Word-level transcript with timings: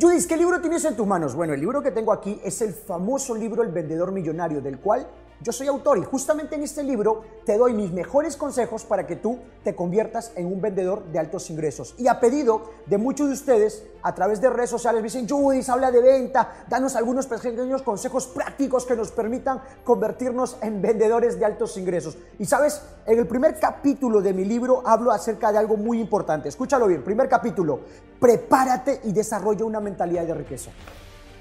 Judith, 0.00 0.26
¿qué 0.26 0.38
libro 0.38 0.62
tienes 0.62 0.82
en 0.86 0.96
tus 0.96 1.06
manos? 1.06 1.34
Bueno, 1.34 1.52
el 1.52 1.60
libro 1.60 1.82
que 1.82 1.90
tengo 1.90 2.10
aquí 2.10 2.40
es 2.42 2.62
el 2.62 2.72
famoso 2.72 3.34
libro 3.34 3.62
El 3.62 3.68
vendedor 3.70 4.12
millonario, 4.12 4.62
del 4.62 4.78
cual 4.78 5.06
yo 5.42 5.52
soy 5.52 5.68
autor 5.68 5.96
y 5.98 6.04
justamente 6.04 6.54
en 6.54 6.62
este 6.62 6.82
libro 6.82 7.22
te 7.46 7.56
doy 7.56 7.72
mis 7.72 7.92
mejores 7.92 8.36
consejos 8.36 8.84
para 8.84 9.06
que 9.06 9.16
tú 9.16 9.38
te 9.64 9.74
conviertas 9.74 10.32
en 10.36 10.46
un 10.46 10.60
vendedor 10.60 11.04
de 11.06 11.18
altos 11.18 11.48
ingresos. 11.48 11.94
Y 11.96 12.08
a 12.08 12.20
pedido 12.20 12.70
de 12.86 12.98
muchos 12.98 13.28
de 13.28 13.34
ustedes, 13.34 13.82
a 14.02 14.14
través 14.14 14.40
de 14.42 14.50
redes 14.50 14.68
sociales, 14.68 15.00
me 15.00 15.06
dicen, 15.06 15.26
Judith, 15.26 15.68
habla 15.70 15.90
de 15.90 16.02
venta, 16.02 16.64
danos 16.68 16.94
algunos 16.94 17.26
pequeños 17.26 17.82
consejos 17.82 18.26
prácticos 18.26 18.84
que 18.84 18.96
nos 18.96 19.12
permitan 19.12 19.62
convertirnos 19.82 20.58
en 20.60 20.82
vendedores 20.82 21.38
de 21.38 21.46
altos 21.46 21.76
ingresos. 21.78 22.18
Y 22.38 22.44
sabes, 22.44 22.82
en 23.06 23.18
el 23.18 23.26
primer 23.26 23.58
capítulo 23.58 24.20
de 24.20 24.34
mi 24.34 24.44
libro 24.44 24.82
hablo 24.84 25.10
acerca 25.10 25.52
de 25.52 25.58
algo 25.58 25.78
muy 25.78 26.00
importante. 26.00 26.50
Escúchalo 26.50 26.86
bien, 26.86 27.02
primer 27.02 27.28
capítulo, 27.28 27.80
prepárate 28.20 29.00
y 29.04 29.12
desarrolla 29.12 29.64
una 29.64 29.80
mentalidad 29.80 30.26
de 30.26 30.34
riqueza. 30.34 30.70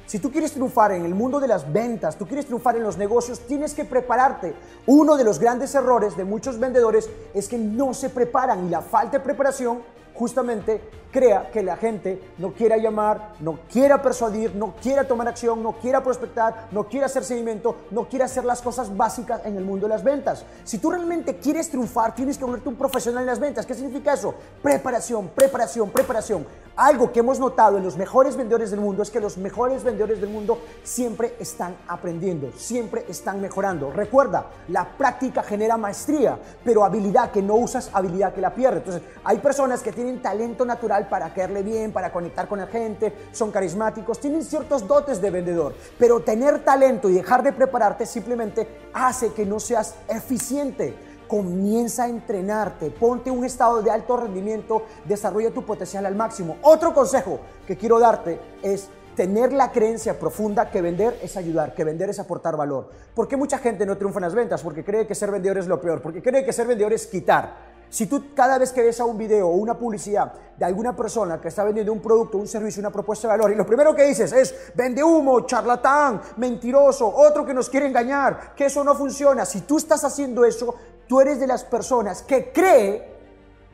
Si 0.10 0.18
tú 0.18 0.32
quieres 0.32 0.54
triunfar 0.54 0.92
en 0.94 1.06
el 1.06 1.14
mundo 1.14 1.40
de 1.40 1.48
las 1.48 1.72
ventas, 1.72 2.18
tú 2.18 2.26
quieres 2.26 2.48
triunfar 2.48 2.76
en 2.76 2.82
los 2.82 2.98
negocios, 2.98 3.42
tienes 3.42 3.76
que 3.76 3.86
prepararte. 3.86 4.56
Uno 4.88 5.16
de 5.16 5.24
los 5.24 5.38
grandes 5.38 5.76
errores 5.76 6.18
de 6.18 6.24
muchos 6.24 6.60
vendedores 6.60 7.08
es 7.32 7.48
que 7.48 7.60
no 7.60 7.94
se 7.94 8.10
preparan 8.10 8.66
y 8.66 8.70
la 8.72 8.82
falta 8.82 9.20
de 9.20 9.24
preparación 9.24 9.84
justamente 10.20 10.82
crea 11.12 11.50
que 11.50 11.64
la 11.64 11.78
gente 11.78 12.22
no 12.38 12.52
quiera 12.54 12.78
llamar, 12.78 13.34
no 13.40 13.60
quiera 13.72 14.02
persuadir, 14.02 14.54
no 14.54 14.76
quiera 14.76 15.08
tomar 15.08 15.30
acción, 15.30 15.64
no 15.64 15.74
quiera 15.74 16.04
prospectar, 16.04 16.68
no 16.72 16.84
quiera 16.88 17.06
hacer 17.06 17.24
seguimiento, 17.24 17.78
no 17.92 18.08
quiera 18.08 18.26
hacer 18.26 18.44
las 18.46 18.62
cosas 18.62 18.96
básicas 18.96 19.42
en 19.46 19.56
el 19.56 19.64
mundo 19.64 19.88
de 19.88 19.94
las 19.94 20.04
ventas. 20.04 20.46
Si 20.66 20.78
tú 20.78 20.92
realmente 20.92 21.38
quieres 21.38 21.70
triunfar, 21.70 22.14
tienes 22.14 22.38
que 22.38 22.44
volverte 22.44 22.70
un 22.70 22.76
profesional 22.76 23.22
en 23.24 23.28
las 23.28 23.40
ventas. 23.40 23.66
¿Qué 23.66 23.74
significa 23.74 24.14
eso? 24.14 24.36
Preparación, 24.62 25.30
preparación, 25.30 25.90
preparación. 25.90 26.46
Algo 26.76 27.12
que 27.12 27.20
hemos 27.20 27.40
notado 27.40 27.78
en 27.78 27.84
los 27.84 27.98
mejores 27.98 28.38
vendedores 28.38 28.72
del 28.72 28.80
mundo 28.80 29.04
es 29.04 29.10
que 29.10 29.20
los 29.20 29.38
mejores 29.38 29.84
vendedores 29.84 30.22
del 30.22 30.30
mundo 30.30 30.60
siempre 30.84 31.36
están 31.40 31.76
aprendiendo, 31.88 32.52
siempre 32.56 33.06
están 33.10 33.42
mejorando. 33.42 33.92
Recuerda, 33.92 34.46
la 34.70 34.88
práctica 34.98 35.44
genera 35.44 35.76
maestría, 35.76 36.40
pero 36.64 36.86
habilidad 36.86 37.32
que 37.32 37.42
no 37.42 37.56
usas, 37.56 37.90
habilidad 37.92 38.34
que 38.34 38.40
la 38.40 38.54
pierdes. 38.54 38.84
Entonces, 38.86 39.02
hay 39.26 39.40
personas 39.40 39.82
que 39.82 39.92
tienen 39.92 40.09
talento 40.18 40.66
natural 40.66 41.08
para 41.08 41.32
caerle 41.32 41.62
bien, 41.62 41.94
para 41.94 42.12
conectar 42.12 42.48
con 42.48 42.60
la 42.60 42.66
gente, 42.68 43.14
son 43.32 43.52
carismáticos, 43.52 44.20
tienen 44.20 44.44
ciertos 44.44 44.88
dotes 44.88 45.22
de 45.22 45.30
vendedor, 45.30 45.76
pero 46.00 46.22
tener 46.22 46.66
talento 46.66 47.08
y 47.10 47.14
dejar 47.14 47.44
de 47.44 47.54
prepararte 47.54 48.08
simplemente 48.08 48.68
hace 48.92 49.32
que 49.34 49.46
no 49.46 49.60
seas 49.60 49.94
eficiente 50.08 50.96
comienza 51.28 52.06
a 52.06 52.10
entrenarte, 52.10 52.90
ponte 52.90 53.30
un 53.30 53.46
estado 53.46 53.84
de 53.84 53.92
alto 53.92 54.18
rendimiento, 54.18 54.84
desarrolla 55.06 55.52
tu 55.52 55.64
potencial 55.64 56.08
al 56.08 56.16
máximo. 56.16 56.58
Otro 56.64 56.92
consejo 56.92 57.40
que 57.68 57.78
quiero 57.78 58.00
darte 58.00 58.40
es 58.64 58.90
tener 59.16 59.52
la 59.52 59.72
creencia 59.72 60.18
profunda 60.18 60.72
que 60.72 60.82
vender 60.82 61.20
es 61.22 61.36
ayudar, 61.36 61.76
que 61.76 61.84
vender 61.84 62.10
es 62.10 62.20
aportar 62.20 62.56
valor. 62.56 62.90
¿Por 63.14 63.28
qué 63.28 63.36
mucha 63.36 63.58
gente 63.58 63.86
no 63.86 63.98
triunfa 63.98 64.20
en 64.20 64.24
las 64.24 64.34
ventas? 64.34 64.64
Porque 64.64 64.84
cree 64.84 65.06
que 65.06 65.14
ser 65.14 65.30
vendedor 65.30 65.58
es 65.58 65.68
lo 65.68 65.82
peor, 65.82 66.02
porque 66.02 66.24
cree 66.24 66.46
que 66.46 66.54
ser 66.54 66.66
vendedor 66.66 66.94
es 66.94 67.06
quitar. 67.06 67.69
Si 67.90 68.06
tú 68.06 68.36
cada 68.36 68.58
vez 68.58 68.72
que 68.72 68.84
ves 68.84 69.00
a 69.00 69.06
un 69.06 69.18
video 69.18 69.48
o 69.48 69.56
una 69.56 69.78
publicidad 69.78 70.32
de 70.58 70.66
alguna 70.66 70.96
persona 70.96 71.42
que 71.42 71.48
está 71.48 71.64
vendiendo 71.64 71.92
un 71.92 72.02
producto, 72.02 72.38
un 72.38 72.48
servicio, 72.48 72.82
una 72.82 72.92
propuesta 72.92 73.28
de 73.28 73.34
valor, 73.34 73.52
y 73.52 73.56
lo 73.56 73.66
primero 73.66 73.96
que 73.96 74.04
dices 74.04 74.32
es, 74.32 74.54
vende 74.76 75.04
humo, 75.04 75.42
charlatán, 75.42 76.22
mentiroso, 76.38 77.12
otro 77.12 77.46
que 77.46 77.54
nos 77.54 77.70
quiere 77.70 77.88
engañar, 77.88 78.54
que 78.56 78.66
eso 78.66 78.84
no 78.84 78.94
funciona. 78.94 79.44
Si 79.44 79.62
tú 79.62 79.78
estás 79.78 80.04
haciendo 80.04 80.46
eso, 80.46 80.76
tú 81.08 81.20
eres 81.20 81.40
de 81.40 81.48
las 81.48 81.64
personas 81.64 82.22
que 82.22 82.52
cree 82.52 83.18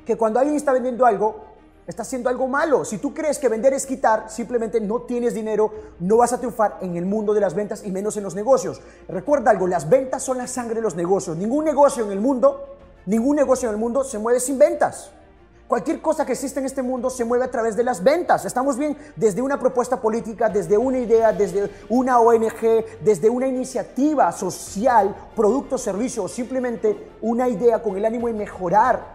que 0.06 0.16
cuando 0.16 0.40
alguien 0.40 0.56
está 0.56 0.72
vendiendo 0.72 1.06
algo, 1.06 1.44
está 1.86 2.04
haciendo 2.04 2.30
algo 2.30 2.48
malo. 2.48 2.86
Si 2.86 3.00
tú 3.00 3.14
crees 3.14 3.38
que 3.38 3.50
vender 3.50 3.74
es 3.74 3.86
quitar, 3.86 4.30
simplemente 4.30 4.80
no 4.80 5.02
tienes 5.02 5.34
dinero, 5.34 5.72
no 6.00 6.18
vas 6.18 6.32
a 6.32 6.38
triunfar 6.38 6.78
en 6.82 6.96
el 6.96 7.06
mundo 7.06 7.34
de 7.34 7.42
las 7.42 7.54
ventas 7.54 7.84
y 7.84 7.92
menos 7.92 8.16
en 8.16 8.24
los 8.24 8.34
negocios. 8.34 8.82
Recuerda 9.10 9.52
algo, 9.52 9.68
las 9.68 9.90
ventas 9.90 10.24
son 10.24 10.38
la 10.38 10.48
sangre 10.48 10.76
de 10.76 10.82
los 10.82 10.96
negocios. 10.96 11.36
Ningún 11.36 11.66
negocio 11.66 12.06
en 12.06 12.12
el 12.12 12.22
mundo 12.22 12.75
Ningún 13.06 13.36
negocio 13.36 13.70
en 13.70 13.76
el 13.76 13.80
mundo 13.80 14.04
se 14.04 14.18
mueve 14.18 14.40
sin 14.40 14.58
ventas. 14.58 15.12
Cualquier 15.68 16.00
cosa 16.00 16.28
que 16.28 16.34
existe 16.34 16.60
en 16.60 16.68
este 16.68 16.84
mundo 16.84 17.10
se 17.10 17.26
mueve 17.26 17.46
a 17.46 17.50
través 17.50 17.76
de 17.76 17.84
las 17.84 18.04
ventas. 18.04 18.46
Estamos 18.46 18.78
bien 18.78 18.96
desde 19.16 19.42
una 19.42 19.60
propuesta 19.60 20.00
política, 20.00 20.48
desde 20.48 20.78
una 20.78 21.00
idea, 21.00 21.32
desde 21.32 21.72
una 21.90 22.20
ONG, 22.20 22.86
desde 23.02 23.32
una 23.32 23.48
iniciativa 23.48 24.32
social, 24.32 25.16
producto, 25.36 25.80
servicio 25.80 26.24
o 26.24 26.28
simplemente 26.28 27.14
una 27.22 27.50
idea 27.50 27.82
con 27.82 27.98
el 27.98 28.06
ánimo 28.06 28.28
de 28.28 28.34
mejorar 28.34 29.15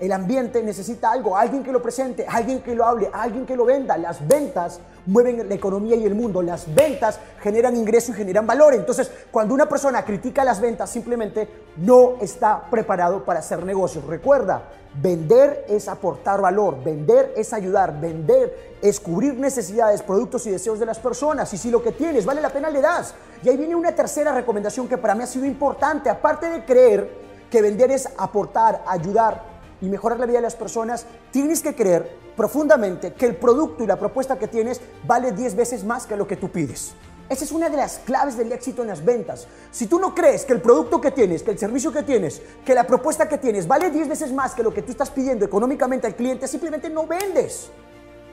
el 0.00 0.12
ambiente 0.12 0.62
necesita 0.62 1.12
algo, 1.12 1.36
alguien 1.36 1.62
que 1.62 1.70
lo 1.70 1.80
presente, 1.80 2.26
alguien 2.28 2.60
que 2.62 2.74
lo 2.74 2.84
hable, 2.84 3.08
alguien 3.12 3.46
que 3.46 3.54
lo 3.54 3.64
venda. 3.64 3.96
Las 3.96 4.26
ventas 4.26 4.80
mueven 5.06 5.48
la 5.48 5.54
economía 5.54 5.94
y 5.94 6.04
el 6.04 6.16
mundo. 6.16 6.42
Las 6.42 6.72
ventas 6.74 7.20
generan 7.40 7.76
ingreso 7.76 8.10
y 8.10 8.14
generan 8.14 8.46
valor. 8.46 8.74
Entonces, 8.74 9.10
cuando 9.30 9.54
una 9.54 9.68
persona 9.68 10.04
critica 10.04 10.44
las 10.44 10.60
ventas, 10.60 10.90
simplemente 10.90 11.48
no 11.76 12.16
está 12.20 12.64
preparado 12.70 13.24
para 13.24 13.38
hacer 13.38 13.64
negocios. 13.64 14.04
Recuerda, 14.04 14.64
vender 15.00 15.64
es 15.68 15.86
aportar 15.86 16.40
valor, 16.40 16.82
vender 16.82 17.32
es 17.36 17.52
ayudar, 17.52 18.00
vender 18.00 18.74
es 18.82 18.98
cubrir 18.98 19.34
necesidades, 19.34 20.02
productos 20.02 20.44
y 20.46 20.50
deseos 20.50 20.80
de 20.80 20.86
las 20.86 20.98
personas. 20.98 21.54
Y 21.54 21.56
si 21.56 21.70
lo 21.70 21.82
que 21.82 21.92
tienes 21.92 22.26
vale 22.26 22.40
la 22.40 22.50
pena, 22.50 22.68
le 22.68 22.80
das. 22.80 23.14
Y 23.44 23.48
ahí 23.48 23.56
viene 23.56 23.76
una 23.76 23.94
tercera 23.94 24.34
recomendación 24.34 24.88
que 24.88 24.98
para 24.98 25.14
mí 25.14 25.22
ha 25.22 25.28
sido 25.28 25.46
importante. 25.46 26.10
Aparte 26.10 26.50
de 26.50 26.64
creer 26.64 27.08
que 27.48 27.62
vender 27.62 27.92
es 27.92 28.08
aportar, 28.18 28.82
ayudar, 28.88 29.53
y 29.84 29.88
mejorar 29.88 30.18
la 30.18 30.26
vida 30.26 30.38
de 30.38 30.42
las 30.42 30.56
personas, 30.56 31.06
tienes 31.30 31.60
que 31.60 31.74
creer 31.74 32.16
profundamente 32.36 33.12
que 33.12 33.26
el 33.26 33.36
producto 33.36 33.84
y 33.84 33.86
la 33.86 33.98
propuesta 33.98 34.38
que 34.38 34.48
tienes 34.48 34.80
vale 35.06 35.32
10 35.32 35.54
veces 35.54 35.84
más 35.84 36.06
que 36.06 36.16
lo 36.16 36.26
que 36.26 36.36
tú 36.36 36.50
pides. 36.50 36.94
Esa 37.28 37.44
es 37.44 37.52
una 37.52 37.68
de 37.68 37.76
las 37.76 37.98
claves 37.98 38.36
del 38.36 38.52
éxito 38.52 38.82
en 38.82 38.88
las 38.88 39.04
ventas. 39.04 39.46
Si 39.70 39.86
tú 39.86 39.98
no 39.98 40.14
crees 40.14 40.44
que 40.44 40.52
el 40.52 40.60
producto 40.60 41.00
que 41.00 41.10
tienes, 41.10 41.42
que 41.42 41.50
el 41.50 41.58
servicio 41.58 41.92
que 41.92 42.02
tienes, 42.02 42.42
que 42.64 42.74
la 42.74 42.86
propuesta 42.86 43.28
que 43.28 43.38
tienes 43.38 43.66
vale 43.66 43.90
10 43.90 44.08
veces 44.08 44.32
más 44.32 44.54
que 44.54 44.62
lo 44.62 44.72
que 44.72 44.82
tú 44.82 44.92
estás 44.92 45.10
pidiendo 45.10 45.44
económicamente 45.44 46.06
al 46.06 46.16
cliente, 46.16 46.48
simplemente 46.48 46.90
no 46.90 47.06
vendes. 47.06 47.70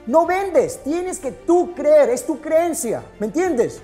No 0.06 0.26
vendes, 0.26 0.82
tienes 0.82 1.18
que 1.18 1.32
tú 1.32 1.74
creer, 1.74 2.10
es 2.10 2.26
tu 2.26 2.40
creencia, 2.40 3.04
¿me 3.18 3.26
entiendes? 3.26 3.80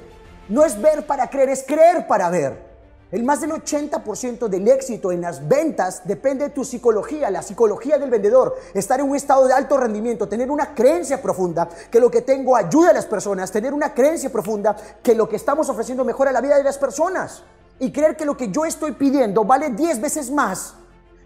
No 0.48 0.64
es 0.64 0.80
ver 0.80 1.06
para 1.06 1.28
creer, 1.30 1.50
es 1.50 1.62
creer 1.62 2.06
para 2.06 2.28
ver. 2.28 2.67
El 3.10 3.24
más 3.24 3.40
del 3.40 3.52
80% 3.52 4.48
del 4.48 4.68
éxito 4.68 5.10
en 5.12 5.22
las 5.22 5.48
ventas 5.48 6.02
depende 6.04 6.44
de 6.44 6.50
tu 6.50 6.62
psicología, 6.62 7.30
la 7.30 7.40
psicología 7.40 7.96
del 7.96 8.10
vendedor, 8.10 8.54
estar 8.74 9.00
en 9.00 9.08
un 9.08 9.16
estado 9.16 9.46
de 9.46 9.54
alto 9.54 9.78
rendimiento, 9.78 10.28
tener 10.28 10.50
una 10.50 10.74
creencia 10.74 11.22
profunda 11.22 11.70
que 11.90 12.00
lo 12.00 12.10
que 12.10 12.20
tengo 12.20 12.54
ayuda 12.54 12.90
a 12.90 12.92
las 12.92 13.06
personas, 13.06 13.50
tener 13.50 13.72
una 13.72 13.94
creencia 13.94 14.30
profunda 14.30 14.76
que 15.02 15.14
lo 15.14 15.26
que 15.26 15.36
estamos 15.36 15.70
ofreciendo 15.70 16.04
mejora 16.04 16.32
la 16.32 16.42
vida 16.42 16.58
de 16.58 16.64
las 16.64 16.76
personas. 16.76 17.44
Y 17.78 17.92
creer 17.92 18.14
que 18.14 18.26
lo 18.26 18.36
que 18.36 18.50
yo 18.50 18.66
estoy 18.66 18.92
pidiendo 18.92 19.42
vale 19.42 19.70
10 19.70 20.02
veces 20.02 20.30
más, 20.30 20.74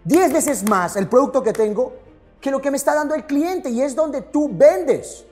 10 0.05 0.31
veces 0.31 0.63
más 0.63 0.95
el 0.95 1.09
producto 1.09 1.43
que 1.43 1.51
tengo 1.51 1.93
que 2.39 2.51
lo 2.51 2.61
que 2.61 2.71
me 2.71 2.77
está 2.77 2.93
dando 2.93 3.15
el 3.15 3.25
cliente. 3.25 3.69
Y 3.69 3.81
es 3.81 3.95
donde 3.95 4.21
tú 4.21 4.49
vendes. 4.51 5.25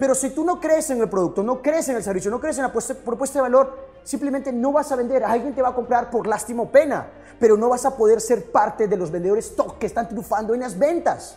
Pero 0.00 0.14
si 0.14 0.30
tú 0.30 0.44
no 0.46 0.58
crees 0.58 0.88
en 0.88 0.98
el 1.02 1.10
producto, 1.10 1.42
no 1.42 1.60
crees 1.60 1.86
en 1.90 1.96
el 1.96 2.02
servicio, 2.02 2.30
no 2.30 2.40
crees 2.40 2.56
en 2.56 2.62
la 2.62 2.72
propuesta 2.72 3.38
de 3.38 3.42
valor, 3.42 3.90
simplemente 4.02 4.50
no 4.50 4.72
vas 4.72 4.90
a 4.90 4.96
vender. 4.96 5.22
Alguien 5.22 5.54
te 5.54 5.60
va 5.60 5.68
a 5.68 5.74
comprar 5.74 6.10
por 6.10 6.26
lástima 6.26 6.62
o 6.62 6.72
pena, 6.72 7.06
pero 7.38 7.54
no 7.58 7.68
vas 7.68 7.84
a 7.84 7.94
poder 7.94 8.18
ser 8.22 8.50
parte 8.50 8.88
de 8.88 8.96
los 8.96 9.10
vendedores 9.10 9.54
top 9.54 9.78
que 9.78 9.84
están 9.84 10.08
triunfando 10.08 10.54
en 10.54 10.60
las 10.60 10.78
ventas. 10.78 11.36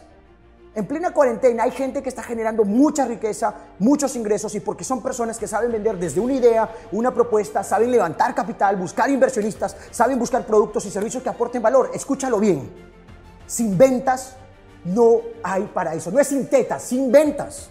En 0.76 0.88
plena 0.88 1.12
cuarentena 1.12 1.64
hay 1.64 1.72
gente 1.72 2.02
que 2.02 2.08
está 2.08 2.24
generando 2.24 2.64
mucha 2.64 3.04
riqueza, 3.04 3.54
muchos 3.80 4.16
ingresos 4.16 4.56
y 4.56 4.62
porque 4.62 4.86
son 4.86 5.04
personas 5.04 5.38
que 5.38 5.46
saben 5.46 5.70
vender 5.70 5.98
desde 5.98 6.22
una 6.22 6.34
idea, 6.34 6.70
una 6.94 7.14
propuesta, 7.14 7.64
saben 7.64 7.92
levantar 7.92 8.34
capital, 8.34 8.78
buscar 8.78 9.10
inversionistas, 9.10 9.76
saben 9.92 10.18
buscar 10.18 10.46
productos 10.46 10.86
y 10.86 10.90
servicios 10.90 11.22
que 11.22 11.28
aporten 11.28 11.62
valor. 11.62 11.92
Escúchalo 11.94 12.40
bien. 12.40 12.72
Sin 13.46 13.78
ventas 13.78 14.38
no 14.86 15.20
hay 15.44 15.64
paraíso. 15.64 16.12
No 16.12 16.20
es 16.22 16.30
sin 16.30 16.48
tetas, 16.48 16.82
sin 16.82 17.12
ventas. 17.12 17.70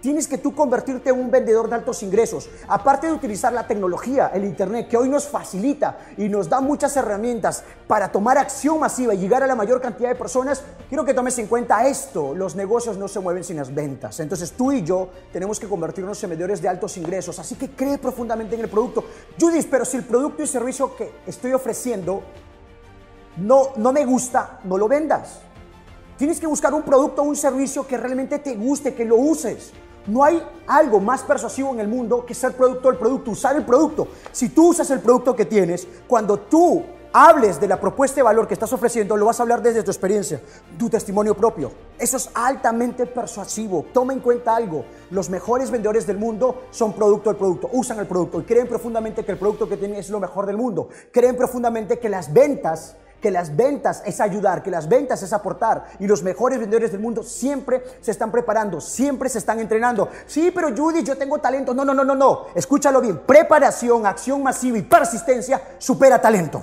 Tienes 0.00 0.26
que 0.26 0.38
tú 0.38 0.54
convertirte 0.54 1.10
en 1.10 1.20
un 1.20 1.30
vendedor 1.30 1.68
de 1.68 1.74
altos 1.74 2.02
ingresos. 2.02 2.48
Aparte 2.68 3.06
de 3.06 3.12
utilizar 3.12 3.52
la 3.52 3.66
tecnología, 3.66 4.30
el 4.32 4.44
Internet, 4.44 4.88
que 4.88 4.96
hoy 4.96 5.10
nos 5.10 5.28
facilita 5.28 5.98
y 6.16 6.28
nos 6.28 6.48
da 6.48 6.60
muchas 6.60 6.96
herramientas 6.96 7.64
para 7.86 8.10
tomar 8.10 8.38
acción 8.38 8.80
masiva 8.80 9.12
y 9.14 9.18
llegar 9.18 9.42
a 9.42 9.46
la 9.46 9.54
mayor 9.54 9.80
cantidad 9.80 10.08
de 10.08 10.14
personas, 10.14 10.62
quiero 10.88 11.04
que 11.04 11.12
tomes 11.12 11.38
en 11.38 11.48
cuenta 11.48 11.86
esto. 11.86 12.34
Los 12.34 12.56
negocios 12.56 12.96
no 12.96 13.08
se 13.08 13.20
mueven 13.20 13.44
sin 13.44 13.58
las 13.58 13.74
ventas. 13.74 14.20
Entonces 14.20 14.52
tú 14.52 14.72
y 14.72 14.82
yo 14.82 15.10
tenemos 15.34 15.60
que 15.60 15.68
convertirnos 15.68 16.22
en 16.24 16.30
vendedores 16.30 16.62
de 16.62 16.68
altos 16.68 16.96
ingresos. 16.96 17.38
Así 17.38 17.56
que 17.56 17.70
cree 17.70 17.98
profundamente 17.98 18.54
en 18.54 18.62
el 18.62 18.70
producto. 18.70 19.04
Judith, 19.38 19.68
pero 19.70 19.84
si 19.84 19.98
el 19.98 20.04
producto 20.04 20.42
y 20.42 20.46
servicio 20.46 20.96
que 20.96 21.12
estoy 21.26 21.52
ofreciendo 21.52 22.22
no, 23.36 23.72
no 23.76 23.92
me 23.92 24.06
gusta, 24.06 24.60
no 24.64 24.78
lo 24.78 24.88
vendas. 24.88 25.40
Tienes 26.16 26.40
que 26.40 26.46
buscar 26.46 26.72
un 26.72 26.82
producto 26.82 27.22
o 27.22 27.24
un 27.24 27.36
servicio 27.36 27.86
que 27.86 27.96
realmente 27.96 28.38
te 28.38 28.54
guste, 28.54 28.94
que 28.94 29.04
lo 29.04 29.16
uses. 29.16 29.72
No 30.06 30.24
hay 30.24 30.42
algo 30.66 31.00
más 31.00 31.22
persuasivo 31.22 31.72
en 31.72 31.80
el 31.80 31.88
mundo 31.88 32.24
que 32.24 32.34
ser 32.34 32.52
producto 32.52 32.88
del 32.88 32.98
producto, 32.98 33.30
usar 33.30 33.56
el 33.56 33.64
producto. 33.64 34.08
Si 34.32 34.48
tú 34.48 34.68
usas 34.68 34.90
el 34.90 35.00
producto 35.00 35.36
que 35.36 35.44
tienes, 35.44 35.86
cuando 36.06 36.38
tú 36.38 36.82
hables 37.12 37.60
de 37.60 37.66
la 37.66 37.80
propuesta 37.80 38.16
de 38.16 38.22
valor 38.22 38.46
que 38.46 38.54
estás 38.54 38.72
ofreciendo, 38.72 39.16
lo 39.16 39.26
vas 39.26 39.40
a 39.40 39.42
hablar 39.42 39.62
desde 39.62 39.82
tu 39.82 39.90
experiencia, 39.90 40.40
tu 40.78 40.88
testimonio 40.88 41.34
propio. 41.34 41.72
Eso 41.98 42.16
es 42.16 42.30
altamente 42.34 43.06
persuasivo. 43.06 43.84
Toma 43.92 44.12
en 44.12 44.20
cuenta 44.20 44.54
algo. 44.54 44.84
Los 45.10 45.28
mejores 45.28 45.70
vendedores 45.70 46.06
del 46.06 46.18
mundo 46.18 46.62
son 46.70 46.92
producto 46.92 47.30
del 47.30 47.36
producto, 47.36 47.68
usan 47.72 47.98
el 47.98 48.06
producto 48.06 48.40
y 48.40 48.44
creen 48.44 48.68
profundamente 48.68 49.24
que 49.24 49.32
el 49.32 49.38
producto 49.38 49.68
que 49.68 49.76
tienen 49.76 49.98
es 49.98 50.10
lo 50.10 50.20
mejor 50.20 50.46
del 50.46 50.56
mundo. 50.56 50.88
Creen 51.12 51.36
profundamente 51.36 51.98
que 51.98 52.08
las 52.08 52.32
ventas 52.32 52.96
que 53.20 53.30
las 53.30 53.54
ventas 53.54 54.02
es 54.06 54.20
ayudar, 54.20 54.62
que 54.62 54.70
las 54.70 54.88
ventas 54.88 55.22
es 55.22 55.32
aportar. 55.32 55.84
Y 55.98 56.06
los 56.06 56.22
mejores 56.22 56.58
vendedores 56.58 56.92
del 56.92 57.00
mundo 57.00 57.22
siempre 57.22 57.82
se 58.00 58.10
están 58.10 58.30
preparando, 58.30 58.80
siempre 58.80 59.28
se 59.28 59.38
están 59.38 59.60
entrenando. 59.60 60.08
Sí, 60.26 60.50
pero 60.54 60.74
Judy, 60.74 61.02
yo 61.02 61.16
tengo 61.16 61.38
talento. 61.38 61.74
No, 61.74 61.84
no, 61.84 61.94
no, 61.94 62.04
no, 62.04 62.14
no. 62.14 62.46
Escúchalo 62.54 63.00
bien. 63.00 63.18
Preparación, 63.26 64.06
acción 64.06 64.42
masiva 64.42 64.78
y 64.78 64.82
persistencia 64.82 65.60
supera 65.78 66.20
talento. 66.20 66.62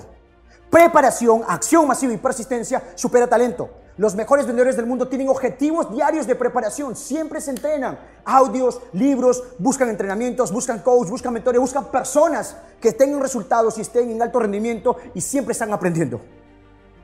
Preparación, 0.70 1.44
acción 1.48 1.88
masiva 1.88 2.14
y 2.14 2.18
persistencia 2.18 2.84
supera 2.96 3.28
talento. 3.28 3.70
Los 3.98 4.14
mejores 4.14 4.46
vendedores 4.46 4.76
del 4.76 4.86
mundo 4.86 5.08
tienen 5.08 5.28
objetivos 5.28 5.92
diarios 5.92 6.28
de 6.28 6.36
preparación, 6.36 6.96
siempre 6.96 7.42
se 7.42 7.50
entrenan. 7.50 7.98
Audios, 8.26 8.80
libros, 8.94 9.44
buscan 9.58 9.90
entrenamientos, 9.90 10.52
buscan 10.52 10.80
coach, 10.80 11.10
buscan 11.10 11.34
mentores, 11.34 11.60
buscan 11.60 11.86
personas 11.86 12.56
que 12.80 12.92
tengan 12.92 13.22
resultados 13.22 13.76
y 13.80 13.82
estén 13.82 14.12
en 14.12 14.22
alto 14.22 14.40
rendimiento 14.40 14.98
y 15.16 15.22
siempre 15.22 15.54
están 15.54 15.74
aprendiendo. 15.74 16.22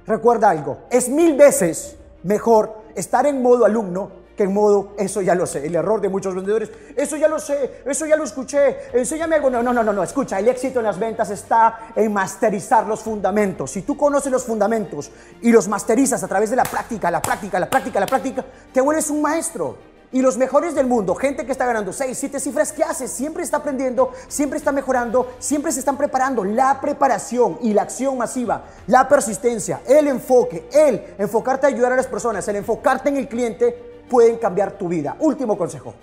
Recuerda 0.05 0.49
algo, 0.49 0.79
es 0.89 1.09
mil 1.09 1.35
veces 1.37 1.95
mejor 2.23 2.83
estar 2.95 3.25
en 3.25 3.41
modo 3.41 3.65
alumno 3.65 4.23
que 4.35 4.43
en 4.43 4.53
modo, 4.53 4.93
eso 4.97 5.21
ya 5.21 5.35
lo 5.35 5.45
sé, 5.45 5.65
el 5.65 5.75
error 5.75 6.01
de 6.01 6.09
muchos 6.09 6.33
vendedores, 6.33 6.71
eso 6.95 7.15
ya 7.17 7.27
lo 7.27 7.39
sé, 7.39 7.83
eso 7.85 8.05
ya 8.05 8.15
lo 8.15 8.23
escuché, 8.23 8.77
enséñame 8.93 9.35
algo. 9.35 9.49
No, 9.49 9.61
no, 9.61 9.71
no, 9.71 9.83
no, 9.83 9.93
no, 9.93 10.01
escucha, 10.01 10.39
el 10.39 10.47
éxito 10.47 10.79
en 10.79 10.85
las 10.85 10.97
ventas 10.97 11.29
está 11.29 11.91
en 11.95 12.11
masterizar 12.11 12.87
los 12.87 13.01
fundamentos. 13.01 13.71
Si 13.71 13.83
tú 13.83 13.95
conoces 13.95 14.31
los 14.31 14.43
fundamentos 14.43 15.11
y 15.41 15.51
los 15.51 15.67
masterizas 15.67 16.23
a 16.23 16.27
través 16.27 16.49
de 16.49 16.55
la 16.55 16.63
práctica, 16.63 17.11
la 17.11 17.21
práctica, 17.21 17.59
la 17.59 17.69
práctica, 17.69 17.99
la 17.99 18.07
práctica, 18.07 18.43
te 18.73 18.81
vuelves 18.81 19.09
un 19.11 19.21
maestro. 19.21 19.92
Y 20.13 20.21
los 20.21 20.37
mejores 20.37 20.75
del 20.75 20.85
mundo, 20.85 21.15
gente 21.15 21.43
que 21.43 21.51
está 21.51 21.65
ganando 21.65 21.91
6, 21.91 22.15
7 22.15 22.39
cifras, 22.39 22.71
¿qué 22.71 22.83
hace? 22.83 23.07
Siempre 23.07 23.43
está 23.43 23.57
aprendiendo, 23.57 24.11
siempre 24.27 24.59
está 24.59 24.71
mejorando, 24.71 25.33
siempre 25.39 25.71
se 25.71 25.79
están 25.79 25.97
preparando. 25.97 26.45
La 26.45 26.79
preparación 26.79 27.57
y 27.61 27.73
la 27.73 27.81
acción 27.81 28.15
masiva, 28.15 28.63
la 28.85 29.09
persistencia, 29.09 29.81
el 29.87 30.07
enfoque, 30.07 30.69
el 30.71 31.03
enfocarte 31.17 31.65
a 31.65 31.69
ayudar 31.69 31.93
a 31.93 31.95
las 31.95 32.05
personas, 32.05 32.47
el 32.47 32.57
enfocarte 32.57 33.09
en 33.09 33.17
el 33.17 33.27
cliente, 33.27 34.03
pueden 34.07 34.37
cambiar 34.37 34.73
tu 34.77 34.87
vida. 34.87 35.15
Último 35.19 35.57
consejo 35.57 35.95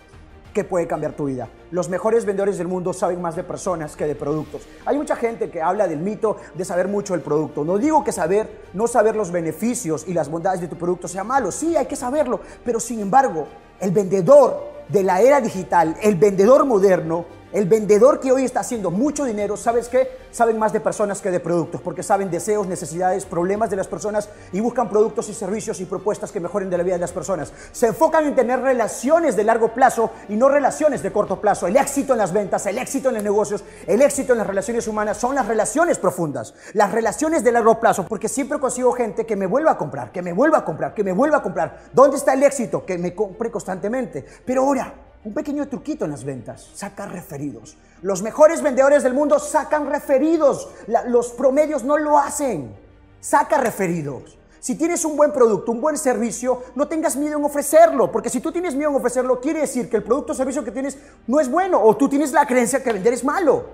que 0.53 0.65
puede 0.65 0.87
cambiar 0.87 1.13
tu 1.13 1.27
vida. 1.27 1.49
Los 1.71 1.89
mejores 1.89 2.25
vendedores 2.25 2.59
del 2.59 2.69
mundo 2.69 2.93
saben 2.93 3.21
más 3.21 3.37
de 3.37 3.45
personas 3.45 3.97
que 3.97 4.07
de 4.07 4.15
productos. 4.15 4.63
Hay 4.85 4.97
mucha 4.97 5.17
gente 5.17 5.51
que 5.51 5.63
habla 5.63 5.87
del 5.87 6.01
mito 6.01 6.37
de 6.55 6.65
saber 6.65 6.89
mucho 6.89 7.15
del 7.15 7.23
producto. 7.23 7.65
No 7.65 7.79
digo 7.79 8.03
que 8.03 8.13
saber, 8.13 8.63
no 8.75 8.87
saber 8.87 9.17
los 9.17 9.31
beneficios 9.31 10.05
y 10.07 10.15
las 10.15 10.31
bondades 10.31 10.61
de 10.61 10.69
tu 10.69 10.77
producto 10.77 11.09
sea 11.09 11.25
malo. 11.25 11.53
Sí, 11.53 11.77
hay 11.77 11.87
que 11.87 11.97
saberlo. 11.97 12.41
Pero 12.65 12.81
sin 12.81 13.01
embargo, 13.01 13.47
el 13.81 13.93
vendedor 13.93 14.69
de 14.89 15.03
la 15.03 15.21
era 15.21 15.41
digital, 15.41 15.97
el 16.03 16.17
vendedor 16.17 16.65
moderno, 16.65 17.25
el 17.53 17.67
vendedor 17.67 18.21
que 18.21 18.33
hoy 18.33 18.45
está 18.45 18.61
haciendo 18.61 18.91
mucho 18.91 19.25
dinero, 19.25 19.57
¿sabes 19.57 19.89
qué? 19.89 20.11
Saben 20.31 20.59
más 20.59 20.73
de 20.73 20.81
personas 20.81 21.21
que 21.21 21.31
de 21.31 21.41
productos, 21.41 21.81
porque 21.81 22.03
saben 22.03 22.31
deseos, 22.31 22.67
necesidades, 22.67 23.27
problemas 23.27 23.71
de 23.71 23.77
las 23.77 23.89
personas 23.89 24.29
y 24.53 24.61
buscan 24.61 24.89
productos 24.89 25.29
y 25.29 25.35
servicios 25.35 25.81
y 25.81 25.85
propuestas 25.85 26.33
que 26.33 26.41
mejoren 26.41 26.71
la 26.71 26.83
vida 26.83 26.95
de 26.95 27.01
las 27.01 27.13
personas. 27.13 27.53
Se 27.73 27.89
enfocan 27.89 28.27
en 28.27 28.35
tener 28.35 28.61
relaciones 28.61 29.37
de 29.37 29.45
largo 29.45 29.75
plazo 29.75 30.11
y 30.29 30.37
no 30.37 30.49
relaciones 30.49 31.03
de 31.03 31.13
corto 31.13 31.41
plazo. 31.41 31.67
El 31.67 31.77
éxito 31.77 32.13
en 32.13 32.19
las 32.19 32.33
ventas, 32.33 32.67
el 32.67 32.79
éxito 32.79 33.09
en 33.09 33.17
los 33.17 33.25
negocios, 33.25 33.65
el 33.87 34.03
éxito 34.03 34.33
en 34.33 34.39
las 34.39 34.47
relaciones 34.47 34.87
humanas 34.87 35.17
son 35.17 35.35
las 35.35 35.47
relaciones 35.47 35.99
profundas, 35.99 36.55
las 36.75 36.93
relaciones 36.93 37.43
de 37.43 37.53
largo 37.53 37.81
plazo, 37.81 38.07
porque 38.07 38.29
siempre 38.29 38.59
consigo 38.59 38.93
gente 38.93 39.27
que 39.27 39.37
me 39.37 39.47
vuelva 39.47 39.73
a 39.73 39.79
comprar, 39.79 40.13
que 40.13 40.23
me 40.23 40.33
vuelva 40.33 40.59
a 40.59 40.65
comprar, 40.65 40.95
que 40.95 41.05
me 41.05 41.13
vuelva 41.13 41.39
a 41.39 41.43
comprar. 41.43 41.83
¿Dónde 41.93 42.17
está 42.17 42.35
el 42.35 42.43
éxito? 42.43 42.85
Que 42.85 42.99
me 42.99 43.15
compre 43.15 43.51
constantemente. 43.51 44.25
Pero 44.45 44.63
ahora, 44.63 45.10
un 45.25 45.35
pequeño 45.35 45.69
truquito 45.69 46.05
en 46.05 46.13
las 46.13 46.25
ventas, 46.25 46.71
saca 46.75 47.07
referidos. 47.07 47.77
Los 48.03 48.23
mejores 48.23 48.63
vendedores 48.63 49.03
del 49.03 49.13
mundo 49.13 49.39
sacan 49.39 49.89
referidos. 49.91 50.69
los 51.07 51.31
promedios 51.31 51.85
no 51.85 51.99
lo 51.99 52.19
hacen. 52.19 52.75
Saca 53.21 53.59
referidos. 53.59 54.39
Si 54.61 54.77
tienes 54.77 55.05
un 55.05 55.17
buen 55.17 55.33
producto, 55.33 55.73
un 55.73 55.81
buen 55.81 55.97
servicio, 55.97 56.63
no 56.75 56.87
tengas 56.87 57.17
miedo 57.17 57.39
en 57.39 57.45
ofrecerlo, 57.45 58.13
porque 58.13 58.29
si 58.29 58.41
tú 58.41 58.53
tienes 58.53 58.75
miedo 58.75 58.91
en 58.91 58.97
ofrecerlo, 58.97 59.41
quiere 59.41 59.61
decir 59.61 59.89
que 59.89 59.97
el 59.97 60.03
producto 60.03 60.33
o 60.33 60.35
servicio 60.35 60.65
que 60.65 60.71
tienes 60.71 60.99
no 61.27 61.41
es 61.41 61.51
bueno 61.51 61.83
o 61.83 61.97
tú 61.97 62.09
tienes 62.09 62.33
la 62.33 62.47
creencia 62.47 62.83
que 62.83 62.93
vender 62.93 63.15
es 63.15 63.25
malo. 63.25 63.65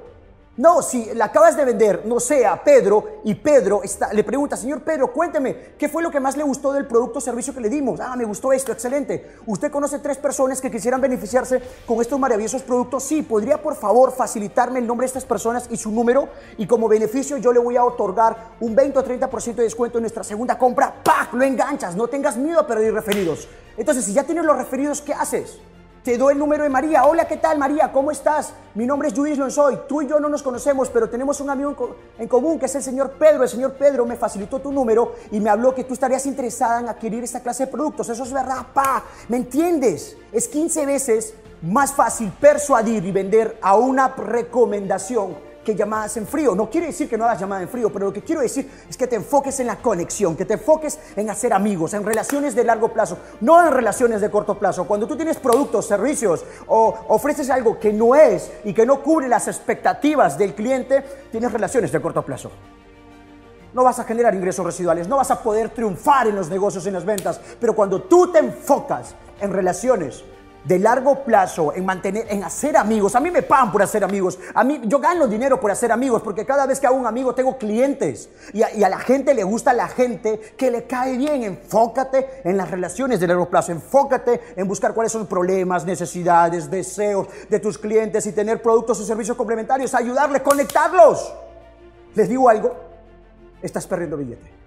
No, 0.58 0.81
si 0.81 1.12
la 1.14 1.26
acabas 1.26 1.55
de 1.55 1.67
vender, 1.67 2.06
no 2.06 2.19
sé, 2.19 2.47
a 2.47 2.64
Pedro 2.64 3.20
y 3.25 3.35
Pedro 3.35 3.82
está, 3.82 4.11
le 4.14 4.25
pregunta, 4.25 4.56
señor 4.56 4.81
Pedro, 4.81 5.12
cuénteme, 5.12 5.75
¿qué 5.76 5.87
fue 5.87 6.03
lo 6.03 6.11
que 6.11 6.19
más 6.19 6.35
le 6.35 6.44
gustó 6.44 6.73
del 6.73 6.87
producto 6.87 7.19
o 7.19 7.20
servicio 7.20 7.53
que 7.53 7.61
le 7.61 7.69
dimos? 7.69 8.00
Ah, 8.00 8.17
me 8.17 8.25
gustó 8.25 8.55
esto, 8.55 8.73
excelente. 8.73 9.35
¿Usted 9.44 9.70
conoce 9.70 9.99
tres 9.99 10.17
personas 10.17 10.62
que 10.62 10.70
quisieran 10.70 11.03
beneficiarse 11.03 11.61
con 11.85 12.00
estos 12.00 12.19
maravillosos 12.19 12.62
productos? 12.62 13.03
Sí, 13.03 13.20
¿podría 13.20 13.61
por 13.61 13.76
favor 13.76 14.12
facilitarme 14.12 14.79
el 14.79 14.87
nombre 14.87 15.05
de 15.05 15.08
estas 15.08 15.26
personas 15.26 15.67
y 15.70 15.76
su 15.76 15.91
número? 15.91 16.31
Y 16.56 16.67
como 16.67 16.88
beneficio 16.88 17.37
yo 17.37 17.53
le 17.53 17.58
voy 17.58 17.76
a 17.76 17.85
otorgar 17.85 18.55
un 18.61 18.75
20 18.75 18.99
o 18.99 19.05
30% 19.05 19.56
de 19.56 19.62
descuento 19.62 19.99
en 19.99 20.05
nuestra 20.05 20.25
segunda 20.25 20.56
compra. 20.56 21.03
¡Pac! 21.05 21.35
Lo 21.35 21.44
enganchas, 21.44 21.94
no 21.97 22.08
tengas 22.08 22.38
miedo 22.38 22.61
a 22.61 22.67
perder 22.67 22.94
referidos. 22.94 23.47
Entonces, 23.76 24.06
si 24.06 24.14
ya 24.14 24.25
tienes 24.25 24.47
los 24.47 24.56
referidos, 24.56 25.03
¿qué 25.03 25.12
haces? 25.12 25.58
Te 26.06 26.17
doy 26.17 26.35
el 26.35 26.38
número 26.38 26.62
de 26.62 26.69
María. 26.69 27.05
Hola, 27.05 27.26
¿qué 27.26 27.37
tal 27.37 27.58
María? 27.58 27.91
¿Cómo 27.91 28.12
estás? 28.12 28.53
Mi 28.76 28.87
nombre 28.87 29.08
es 29.08 29.14
Judith 29.14 29.38
Lonsoy. 29.38 29.76
Tú 29.88 30.03
y 30.03 30.06
yo 30.06 30.20
no 30.20 30.29
nos 30.29 30.41
conocemos, 30.41 30.88
pero 30.88 31.11
tenemos 31.11 31.41
un 31.41 31.50
amigo 31.50 31.97
en, 32.17 32.29
común 32.29 32.61
que 32.61 32.67
es 32.67 32.75
el 32.76 32.82
señor 32.85 33.14
Pedro. 33.19 33.43
El 33.43 33.49
señor 33.49 33.73
Pedro 33.73 34.06
me 34.06 34.14
facilitó 34.14 34.61
tu 34.61 34.70
número 34.70 35.17
y 35.32 35.41
me 35.41 35.50
habló 35.50 35.75
que 35.75 35.82
tú 35.82 35.94
estarías 35.94 36.25
interesada 36.26 36.79
en 36.79 36.88
adquirir 36.88 37.25
esta 37.25 37.41
clase 37.41 37.67
de 37.67 37.73
productos. 37.73 38.08
Eso 38.08 38.23
es 38.23 38.32
verdad, 38.32 38.67
pa. 38.73 39.03
¿Me 39.26 39.38
entiendes? 39.38 40.17
Es 40.31 40.47
15 40.47 40.87
veces 40.87 41.35
más 41.61 41.93
fácil 41.93 42.32
persuadir 42.41 43.05
y 43.05 43.11
vender 43.11 43.58
a 43.61 43.75
una 43.75 44.06
recomendación 44.06 45.35
que 45.67 45.75
llamadas 45.75 46.17
en 46.17 46.27
frío. 46.29 46.55
No 46.55 46.71
quiere 46.71 46.87
decir 46.87 47.09
que 47.09 47.19
no 47.19 47.25
hagas 47.25 47.41
llamadas 47.41 47.65
en 47.65 47.69
frío, 47.69 47.93
pero 47.93 48.07
lo 48.07 48.13
que 48.13 48.23
quiero 48.23 48.41
decir 48.41 48.71
es 48.89 48.97
que 48.97 49.09
te 49.09 49.17
enfoques 49.17 49.59
en 49.59 49.67
la 49.67 49.77
conexión, 49.77 50.37
que 50.37 50.45
te 50.45 50.55
enfoques 50.55 50.99
en 51.17 51.29
hacer 51.29 51.53
amigos, 51.53 51.93
en 51.93 52.05
relaciones 52.05 52.55
de 52.55 52.63
largo 52.63 52.93
plazo, 52.93 53.19
no 53.41 53.67
en 53.67 53.73
relaciones 53.73 54.21
de 54.21 54.31
corto 54.31 54.57
plazo. 54.57 54.87
Cuando 54.87 55.09
tú 55.09 55.17
tienes 55.17 55.37
productos, 55.39 55.87
servicios 55.87 56.45
o 56.69 56.95
ofreces 57.09 57.51
algo 57.51 57.81
que 57.81 57.93
no 57.93 58.15
es 58.15 58.51
y 58.65 58.73
que 58.73 58.87
no 58.87 59.03
cubre 59.03 59.29
las 59.29 59.49
expectativas 59.49 60.39
del 60.39 60.55
cliente, 60.55 61.05
tienes 61.33 61.53
relaciones 61.53 61.91
de 61.91 62.01
corto 62.01 62.25
plazo. 62.25 62.53
No 63.75 63.83
vas 63.83 63.99
a 63.99 64.05
generar 64.05 64.35
ingresos 64.35 64.65
residuales, 64.65 65.09
no 65.09 65.17
vas 65.17 65.33
a 65.33 65.43
poder 65.43 65.71
triunfar 65.71 66.29
en 66.29 66.37
los 66.37 66.49
negocios, 66.49 66.87
en 66.87 66.95
las 66.95 67.05
ventas, 67.05 67.41
pero 67.61 67.75
cuando 67.75 68.03
tú 68.03 68.31
te 68.31 68.39
enfocas 68.39 69.17
en 69.41 69.53
relaciones 69.53 70.25
de 70.67 70.79
largo 70.79 71.23
plazo 71.23 71.73
en 71.75 71.85
mantener, 71.85 72.27
en 72.29 72.43
hacer 72.43 72.77
amigos. 72.77 73.15
A 73.15 73.21
mí 73.21 73.31
me 73.31 73.43
pagan 73.43 73.71
por 73.71 73.83
hacer 73.83 74.03
amigos. 74.03 74.39
A 74.55 74.65
mí, 74.65 74.81
yo 74.85 74.99
gano 74.99 75.29
dinero 75.29 75.61
por 75.61 75.70
hacer 75.70 75.93
amigos 75.93 76.23
porque 76.23 76.44
cada 76.44 76.67
vez 76.67 76.81
que 76.81 76.87
hago 76.87 76.96
un 76.96 77.06
amigo 77.06 77.35
tengo 77.35 77.56
clientes. 77.56 78.29
Y 78.53 78.63
a, 78.63 78.89
la 78.89 78.99
gente 78.99 79.32
le 79.35 79.44
gusta 79.44 79.73
la 79.73 79.89
gente 79.89 80.41
que 80.56 80.70
le 80.70 80.85
cae 80.85 81.17
bien. 81.17 81.44
Enfócate 81.44 82.43
en 82.44 82.56
las 82.56 82.70
relaciones 82.70 83.20
de 83.20 83.29
largo 83.29 83.49
plazo. 83.49 83.70
Enfócate 83.73 84.41
en 84.56 84.67
buscar 84.67 84.93
cuáles 84.93 85.13
son 85.13 85.27
problemas, 85.27 85.85
necesidades, 85.85 86.70
deseos 86.70 87.29
de 87.49 87.61
tus 87.61 87.79
clientes 87.79 88.27
y 88.27 88.32
tener 88.32 88.61
productos 88.61 89.01
y 89.01 89.05
servicios 89.05 89.37
complementarios. 89.37 89.94
Ayudarles, 89.94 90.43
conectarlos. 90.43 91.32
Les 92.15 92.29
digo 92.29 92.49
algo, 92.49 92.75
estás 93.63 93.87
perdiendo 93.87 94.17
billete 94.17 94.66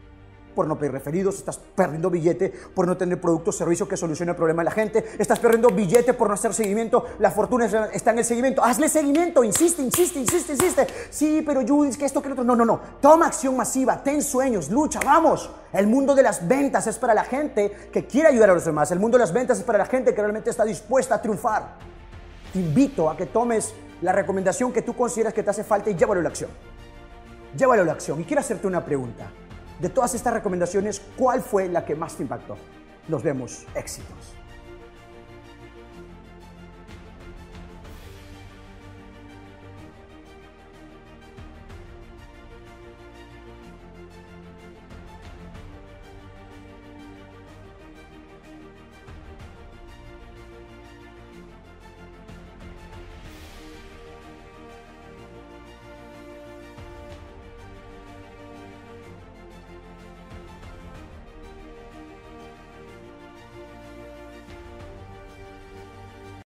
por 0.60 0.68
no 0.68 0.78
pedir 0.78 0.92
referidos, 0.92 1.36
estás 1.36 1.58
perdiendo 1.58 2.10
billete 2.10 2.50
por 2.76 2.86
no 2.86 2.98
tener 2.98 3.22
producto 3.22 3.52
o 3.52 3.54
servicio 3.54 3.88
que 3.88 3.96
solucione 3.96 4.32
el 4.32 4.36
problema 4.36 4.62
de 4.62 4.66
la 4.66 4.72
gente, 4.72 5.06
estás 5.18 5.40
perdiendo 5.40 5.70
billete 5.70 6.14
por 6.14 6.28
no 6.28 6.34
hacer 6.34 6.54
seguimiento, 6.54 7.06
la 7.20 7.32
fortuna 7.32 7.66
está 7.94 8.12
en 8.12 8.18
el 8.18 8.26
seguimiento, 8.26 8.62
hazle 8.62 8.90
seguimiento, 8.90 9.42
insiste, 9.42 9.82
insiste, 9.82 10.20
insiste, 10.20 10.52
insiste. 10.52 10.88
Sí, 11.12 11.42
pero 11.46 11.66
Judith, 11.66 11.96
que 11.96 12.04
esto, 12.04 12.22
que 12.22 12.28
lo 12.28 12.34
otro. 12.34 12.44
No, 12.44 12.58
no, 12.58 12.66
no. 12.66 12.82
Toma 13.00 13.28
acción 13.28 13.56
masiva, 13.56 14.04
ten 14.04 14.22
sueños, 14.22 14.70
lucha, 14.70 15.00
vamos. 15.00 15.50
El 15.72 15.88
mundo 15.88 16.14
de 16.14 16.24
las 16.24 16.46
ventas 16.46 16.86
es 16.88 16.98
para 16.98 17.14
la 17.14 17.24
gente 17.24 17.72
que 17.90 18.06
quiere 18.06 18.28
ayudar 18.28 18.50
a 18.50 18.54
los 18.56 18.66
demás. 18.66 18.92
El 18.92 19.00
mundo 19.00 19.18
de 19.18 19.24
las 19.24 19.32
ventas 19.32 19.60
es 19.60 19.64
para 19.64 19.78
la 19.78 19.86
gente 19.86 20.14
que 20.14 20.20
realmente 20.20 20.50
está 20.50 20.66
dispuesta 20.66 21.16
a 21.16 21.22
triunfar. 21.22 21.78
Te 22.52 22.60
invito 22.60 23.10
a 23.10 23.16
que 23.16 23.28
tomes 23.28 23.74
la 24.02 24.12
recomendación 24.12 24.74
que 24.74 24.82
tú 24.82 24.94
consideras 24.94 25.34
que 25.34 25.42
te 25.42 25.52
hace 25.52 25.64
falta 25.64 25.90
y 25.90 25.96
llévalo 25.96 26.20
a 26.20 26.24
la 26.24 26.30
acción. 26.30 26.50
Llévalo 27.56 27.84
a 27.84 27.86
la 27.86 27.94
acción. 27.94 28.20
Y 28.20 28.26
quiero 28.26 28.42
hacerte 28.42 28.68
una 28.68 28.84
pregunta. 28.84 29.32
De 29.80 29.88
todas 29.90 30.14
estas 30.14 30.34
recomendaciones, 30.34 31.02
¿cuál 31.16 31.42
fue 31.42 31.70
la 31.70 31.86
que 31.86 31.96
más 31.96 32.16
te 32.16 32.24
impactó? 32.24 32.58
Nos 33.08 33.24
vemos. 33.24 33.66
Éxitos. 33.76 34.36